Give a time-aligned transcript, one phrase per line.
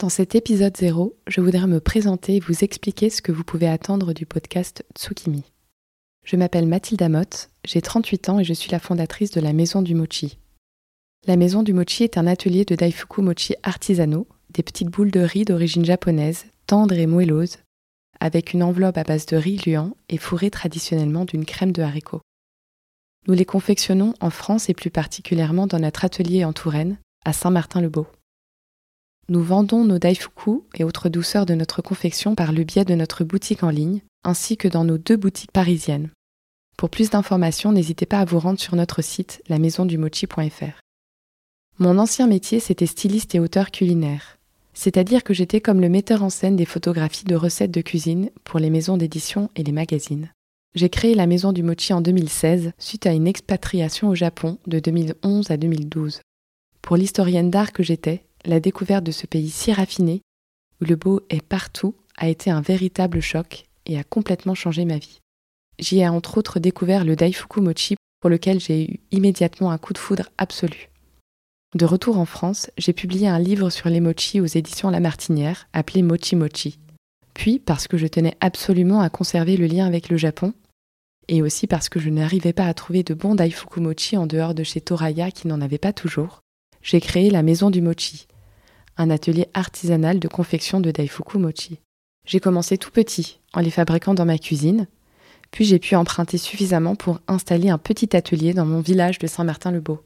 [0.00, 3.68] Dans cet épisode 0, je voudrais me présenter et vous expliquer ce que vous pouvez
[3.68, 5.44] attendre du podcast Tsukimi.
[6.24, 9.82] Je m'appelle Mathilde Amotte, j'ai 38 ans et je suis la fondatrice de la Maison
[9.82, 10.38] du Mochi.
[11.26, 15.20] La Maison du Mochi est un atelier de daifuku mochi artisanaux, des petites boules de
[15.20, 17.58] riz d'origine japonaise, tendres et moelleuses,
[18.20, 22.22] avec une enveloppe à base de riz luant et fourrée traditionnellement d'une crème de haricots.
[23.28, 26.96] Nous les confectionnons en France et plus particulièrement dans notre atelier en Touraine,
[27.26, 28.06] à Saint-Martin-le-Beau.
[29.30, 33.22] Nous vendons nos daifuku et autres douceurs de notre confection par le biais de notre
[33.22, 36.10] boutique en ligne, ainsi que dans nos deux boutiques parisiennes.
[36.76, 40.80] Pour plus d'informations, n'hésitez pas à vous rendre sur notre site lamaisondumochi.fr.
[41.78, 44.36] Mon ancien métier, c'était styliste et auteur culinaire.
[44.74, 48.58] C'est-à-dire que j'étais comme le metteur en scène des photographies de recettes de cuisine pour
[48.58, 50.32] les maisons d'édition et les magazines.
[50.74, 54.80] J'ai créé la Maison du Mochi en 2016 suite à une expatriation au Japon de
[54.80, 56.20] 2011 à 2012.
[56.82, 60.22] Pour l'historienne d'art que j'étais, la découverte de ce pays si raffiné,
[60.80, 64.98] où le beau est partout, a été un véritable choc et a complètement changé ma
[64.98, 65.18] vie.
[65.78, 69.92] J'y ai entre autres découvert le Daifuku Mochi pour lequel j'ai eu immédiatement un coup
[69.92, 70.90] de foudre absolu.
[71.74, 75.68] De retour en France, j'ai publié un livre sur les mochi aux éditions La Martinière,
[75.72, 76.78] appelé Mochi Mochi.
[77.32, 80.52] Puis, parce que je tenais absolument à conserver le lien avec le Japon,
[81.28, 84.52] et aussi parce que je n'arrivais pas à trouver de bons Daifuku Mochi en dehors
[84.52, 86.40] de chez Toraya qui n'en avait pas toujours,
[86.82, 88.26] j'ai créé la Maison du Mochi,
[89.00, 91.78] un atelier artisanal de confection de daifuku mochi.
[92.26, 94.86] J'ai commencé tout petit, en les fabriquant dans ma cuisine,
[95.50, 100.00] puis j'ai pu emprunter suffisamment pour installer un petit atelier dans mon village de Saint-Martin-le-Beau.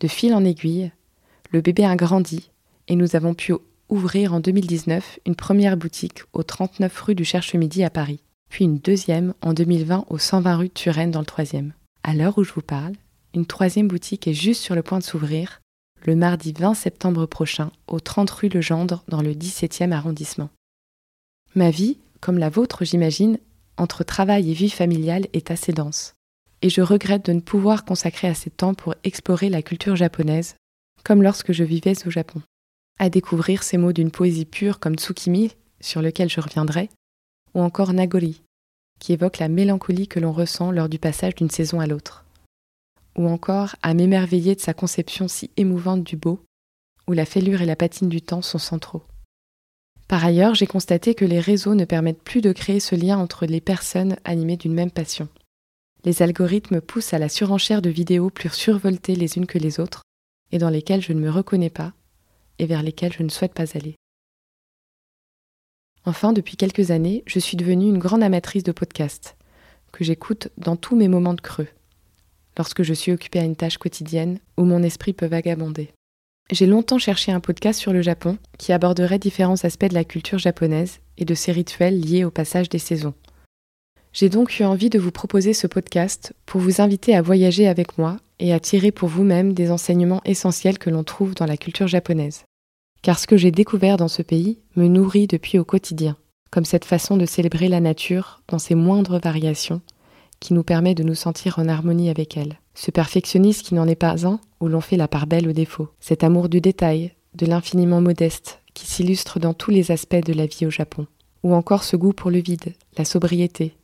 [0.00, 0.90] De fil en aiguille,
[1.52, 2.50] le bébé a grandi
[2.88, 3.52] et nous avons pu
[3.90, 8.78] ouvrir en 2019 une première boutique au 39 rue du Cherche-Midi à Paris, puis une
[8.78, 11.74] deuxième en 2020 au 120 rue de Turenne dans le troisième.
[12.02, 12.94] À l'heure où je vous parle,
[13.34, 15.60] une troisième boutique est juste sur le point de s'ouvrir
[16.06, 20.50] le mardi 20 septembre prochain au 30 rue Legendre dans le 17e arrondissement.
[21.54, 23.38] Ma vie, comme la vôtre j'imagine,
[23.78, 26.14] entre travail et vie familiale est assez dense,
[26.62, 30.56] et je regrette de ne pouvoir consacrer assez de temps pour explorer la culture japonaise,
[31.04, 32.42] comme lorsque je vivais au Japon.
[32.98, 36.90] À découvrir ces mots d'une poésie pure comme Tsukimi, sur lequel je reviendrai,
[37.54, 38.42] ou encore Nagori,
[39.00, 42.23] qui évoque la mélancolie que l'on ressent lors du passage d'une saison à l'autre
[43.16, 46.44] ou encore à m'émerveiller de sa conception si émouvante du beau,
[47.06, 49.02] où la fêlure et la patine du temps sont centraux.
[50.08, 53.46] Par ailleurs, j'ai constaté que les réseaux ne permettent plus de créer ce lien entre
[53.46, 55.28] les personnes animées d'une même passion.
[56.04, 60.02] Les algorithmes poussent à la surenchère de vidéos plus survoltées les unes que les autres,
[60.52, 61.94] et dans lesquelles je ne me reconnais pas,
[62.58, 63.96] et vers lesquelles je ne souhaite pas aller.
[66.04, 69.36] Enfin, depuis quelques années, je suis devenue une grande amatrice de podcasts,
[69.90, 71.68] que j'écoute dans tous mes moments de creux
[72.56, 75.90] lorsque je suis occupée à une tâche quotidienne où mon esprit peut vagabonder.
[76.50, 80.38] J'ai longtemps cherché un podcast sur le Japon qui aborderait différents aspects de la culture
[80.38, 83.14] japonaise et de ses rituels liés au passage des saisons.
[84.12, 87.98] J'ai donc eu envie de vous proposer ce podcast pour vous inviter à voyager avec
[87.98, 91.88] moi et à tirer pour vous-même des enseignements essentiels que l'on trouve dans la culture
[91.88, 92.44] japonaise.
[93.02, 96.16] Car ce que j'ai découvert dans ce pays me nourrit depuis au quotidien,
[96.50, 99.80] comme cette façon de célébrer la nature dans ses moindres variations
[100.40, 102.58] qui nous permet de nous sentir en harmonie avec elle.
[102.74, 105.88] Ce perfectionnisme qui n'en est pas un, où l'on fait la part belle aux défauts.
[106.00, 110.46] Cet amour du détail, de l'infiniment modeste, qui s'illustre dans tous les aspects de la
[110.46, 111.06] vie au Japon.
[111.42, 113.74] Ou encore ce goût pour le vide, la sobriété,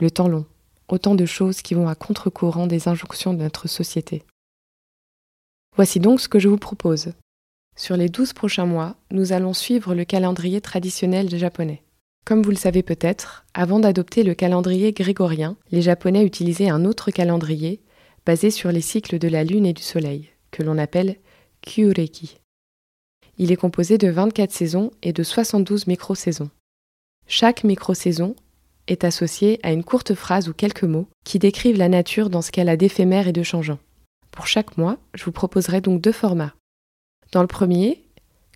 [0.00, 0.46] le temps long.
[0.88, 4.24] Autant de choses qui vont à contre-courant des injonctions de notre société.
[5.76, 7.12] Voici donc ce que je vous propose.
[7.76, 11.82] Sur les douze prochains mois, nous allons suivre le calendrier traditionnel des Japonais.
[12.24, 17.10] Comme vous le savez peut-être, avant d'adopter le calendrier grégorien, les Japonais utilisaient un autre
[17.10, 17.80] calendrier
[18.26, 21.16] basé sur les cycles de la Lune et du Soleil, que l'on appelle
[21.62, 22.38] Kyureki.
[23.38, 26.50] Il est composé de 24 saisons et de 72 micro-saisons.
[27.26, 28.36] Chaque micro-saison
[28.86, 32.50] est associée à une courte phrase ou quelques mots qui décrivent la nature dans ce
[32.50, 33.78] qu'elle a d'éphémère et de changeant.
[34.30, 36.54] Pour chaque mois, je vous proposerai donc deux formats.
[37.32, 38.02] Dans le premier,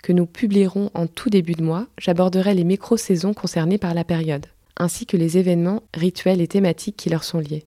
[0.04, 4.45] que nous publierons en tout début de mois, j'aborderai les micro-saisons concernées par la période,
[4.77, 7.65] ainsi que les événements, rituels et thématiques qui leur sont liés.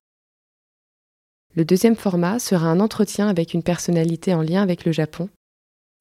[1.56, 5.28] Le deuxième format sera un entretien avec une personnalité en lien avec le Japon,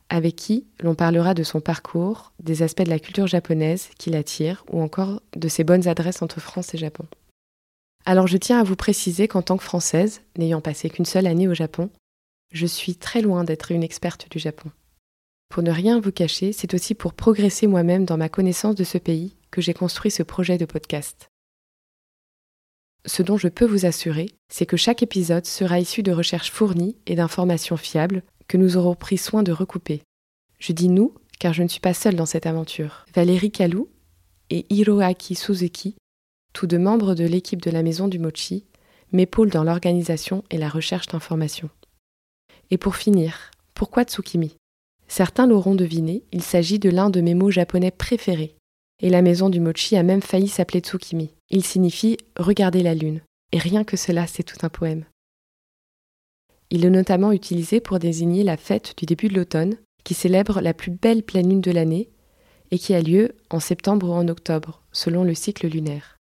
[0.09, 4.63] avec qui l'on parlera de son parcours, des aspects de la culture japonaise qui l'attire,
[4.71, 7.07] ou encore de ses bonnes adresses entre France et Japon.
[8.05, 11.47] Alors je tiens à vous préciser qu'en tant que Française, n'ayant passé qu'une seule année
[11.47, 11.89] au Japon,
[12.53, 14.69] je suis très loin d'être une experte du Japon.
[15.49, 18.97] Pour ne rien vous cacher, c'est aussi pour progresser moi-même dans ma connaissance de ce
[18.97, 21.29] pays que j'ai construit ce projet de podcast.
[23.05, 26.97] Ce dont je peux vous assurer, c'est que chaque épisode sera issu de recherches fournies
[27.05, 30.01] et d'informations fiables que nous aurons pris soin de recouper.
[30.59, 33.05] Je dis nous, car je ne suis pas seule dans cette aventure.
[33.15, 33.89] Valérie Kalou
[34.49, 35.95] et Hiroaki Suzuki,
[36.53, 38.65] tous deux membres de l'équipe de la Maison du Mochi,
[39.11, 41.69] m'épaulent dans l'organisation et la recherche d'informations.
[42.71, 44.55] Et pour finir, pourquoi Tsukimi?
[45.07, 48.55] Certains l'auront deviné, il s'agit de l'un de mes mots japonais préférés.
[48.99, 51.33] Et la maison du mochi a même failli s'appeler Tsukimi.
[51.49, 53.21] Il signifie regarder la lune.
[53.51, 55.05] Et rien que cela, c'est tout un poème.
[56.69, 60.73] Il est notamment utilisé pour désigner la fête du début de l'automne, qui célèbre la
[60.73, 62.09] plus belle pleine lune de l'année
[62.71, 66.17] et qui a lieu en septembre ou en octobre, selon le cycle lunaire.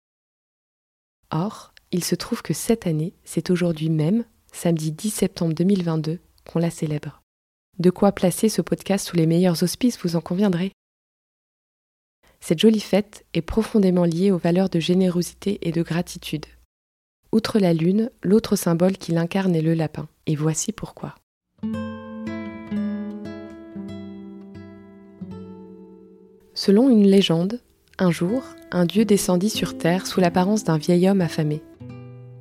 [1.29, 6.59] Or, il se trouve que cette année, c'est aujourd'hui même, samedi 10 septembre 2022, qu'on
[6.59, 7.20] la célèbre.
[7.79, 10.71] De quoi placer ce podcast sous les meilleurs auspices, vous en conviendrez.
[12.39, 16.45] Cette jolie fête est profondément liée aux valeurs de générosité et de gratitude.
[17.31, 21.15] Outre la lune, l'autre symbole qui l'incarne est le lapin, et voici pourquoi.
[26.53, 27.61] Selon une légende,
[27.97, 31.61] un jour, un dieu descendit sur terre sous l'apparence d'un vieil homme affamé.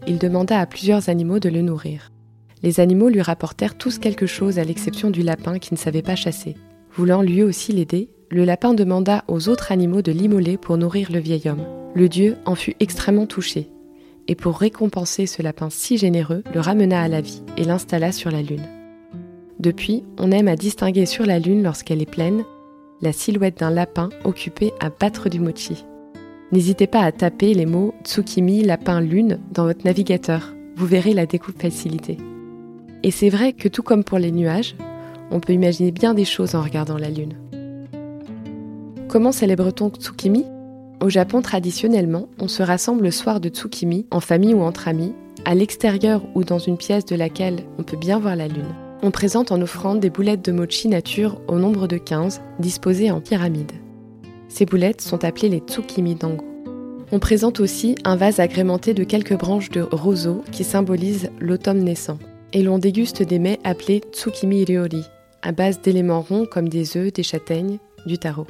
[0.07, 2.11] Il demanda à plusieurs animaux de le nourrir.
[2.63, 6.17] Les animaux lui rapportèrent tous quelque chose à l'exception du lapin qui ne savait pas
[6.17, 6.57] chasser.
[6.95, 11.19] Voulant lui aussi l'aider, le lapin demanda aux autres animaux de l'immoler pour nourrir le
[11.19, 11.65] vieil homme.
[11.95, 13.69] Le dieu en fut extrêmement touché,
[14.29, 18.31] et pour récompenser ce lapin si généreux, le ramena à la vie et l'installa sur
[18.31, 18.69] la lune.
[19.59, 22.45] Depuis, on aime à distinguer sur la lune, lorsqu'elle est pleine,
[23.01, 25.85] la silhouette d'un lapin occupé à battre du mochi.
[26.53, 31.27] N'hésitez pas à taper les mots Tsukimi lapin lune dans votre navigateur, vous verrez la
[31.27, 32.19] découpe facilitée.
[33.03, 34.75] Et c'est vrai que tout comme pour les nuages,
[35.31, 37.35] on peut imaginer bien des choses en regardant la lune.
[39.09, 40.45] Comment célèbre-t-on Tsukimi?
[41.01, 45.15] Au Japon, traditionnellement, on se rassemble le soir de Tsukimi, en famille ou entre amis,
[45.47, 48.75] à l'extérieur ou dans une pièce de laquelle on peut bien voir la lune.
[49.03, 53.21] On présente en offrande des boulettes de mochi nature au nombre de 15, disposées en
[53.21, 53.73] pyramide.
[54.49, 56.45] Ces boulettes sont appelées les Tsukimi Dango.
[57.13, 62.19] On présente aussi un vase agrémenté de quelques branches de roseau qui symbolisent l'automne naissant
[62.53, 65.05] et l'on déguste des mets appelés tsukimi ryori,
[65.43, 68.47] à base d'éléments ronds comme des œufs, des châtaignes, du taro.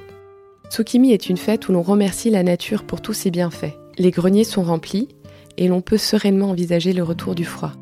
[0.71, 3.77] Tsukimi est une fête où l'on remercie la nature pour tous ses bienfaits.
[3.99, 5.09] Les greniers sont remplis
[5.57, 7.73] et l'on peut sereinement envisager le retour du froid.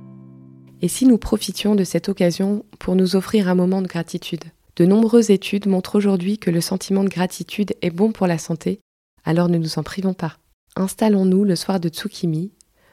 [0.81, 4.45] Et si nous profitions de cette occasion pour nous offrir un moment de gratitude?
[4.77, 8.81] De nombreuses études montrent aujourd'hui que le sentiment de gratitude est bon pour la santé,
[9.25, 10.37] alors ne nous en privons pas.
[10.77, 12.53] Installons-nous le soir de Tsukimi,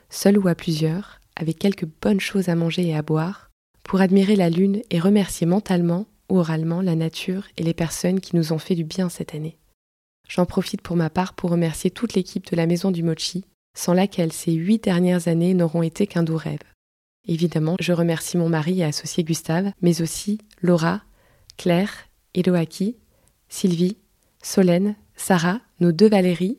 [0.09, 3.49] seul ou à plusieurs, avec quelques bonnes choses à manger et à boire,
[3.83, 8.35] pour admirer la lune et remercier mentalement ou oralement la nature et les personnes qui
[8.35, 9.57] nous ont fait du bien cette année.
[10.27, 13.45] J'en profite pour ma part pour remercier toute l'équipe de la Maison du Mochi,
[13.77, 16.63] sans laquelle ces huit dernières années n'auront été qu'un doux rêve.
[17.27, 21.01] Évidemment, je remercie mon mari et associé Gustave, mais aussi Laura,
[21.57, 21.91] Claire,
[22.33, 22.97] Eloaki,
[23.49, 23.97] Sylvie,
[24.41, 26.57] Solène, Sarah, nos deux Valérie,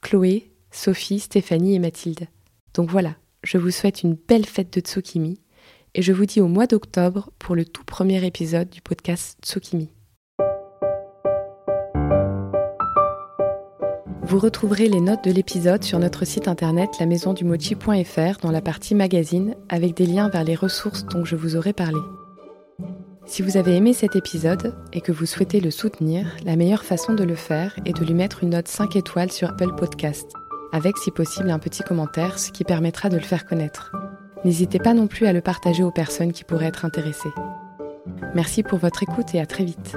[0.00, 2.26] Chloé, Sophie, Stéphanie et Mathilde.
[2.74, 5.40] Donc voilà, je vous souhaite une belle fête de Tsukimi
[5.94, 9.90] et je vous dis au mois d'octobre pour le tout premier épisode du podcast Tsukimi.
[14.22, 19.54] Vous retrouverez les notes de l'épisode sur notre site internet lamaisondumochi.fr dans la partie magazine
[19.70, 22.00] avec des liens vers les ressources dont je vous aurai parlé.
[23.24, 27.14] Si vous avez aimé cet épisode et que vous souhaitez le soutenir, la meilleure façon
[27.14, 30.32] de le faire est de lui mettre une note 5 étoiles sur Apple Podcast
[30.72, 33.92] avec si possible un petit commentaire, ce qui permettra de le faire connaître.
[34.44, 37.32] N'hésitez pas non plus à le partager aux personnes qui pourraient être intéressées.
[38.34, 39.96] Merci pour votre écoute et à très vite.